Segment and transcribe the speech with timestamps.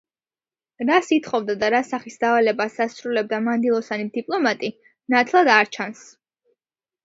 [0.89, 4.75] რას ითხოვდა და რა სახის დავალებას ასრულებდა მანდილოსანი დიპლომატი,
[5.17, 6.07] ნათლად არ ჩანს.